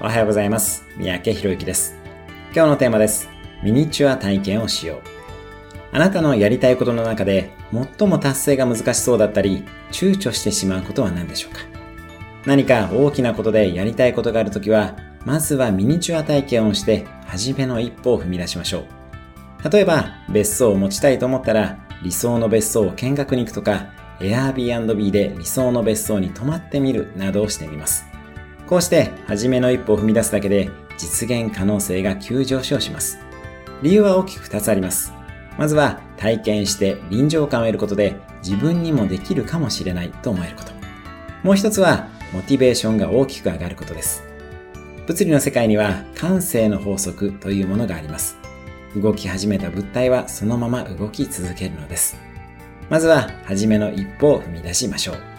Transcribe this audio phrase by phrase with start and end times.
[0.00, 0.84] おはようございます。
[0.96, 1.96] 三宅博之です。
[2.54, 3.28] 今日のテーマです。
[3.64, 5.00] ミニチュア体験をしよう。
[5.90, 7.50] あなたのやりたいことの中で
[7.98, 11.62] 最も達成が難しそうだったり、躊躇してしまうことは何でしょうか？
[12.46, 18.84] 何か大きなことでやりたいことがあるときは、まずはミニチュア体験をして、初めの一歩を踏み出しましょ
[19.64, 19.68] う。
[19.68, 23.88] 例えば、別荘を持ちたいと思ったら、理想の別荘を見学に行くとか、
[24.20, 28.04] Airbnb で理想の別荘に泊まってみるなどをしてみます。
[28.68, 33.18] こうして、初めの一歩を踏み出すだけで、実現可能性が急上昇します。
[33.82, 35.12] 理由は大きく2つあります。
[35.56, 40.72] まずは、体験して臨場感を得ることで、自分にもできるかもしれないと思えること。
[41.42, 44.22] もう一つは、モチベーションが大きく上がることです。
[45.06, 48.36] 物理の世界には、感性の法則というものがあります。
[48.94, 52.18] 動き始めた物体はそのまま動き続けるのです。
[52.90, 55.37] まずは、初めの一歩を踏み出しましょう。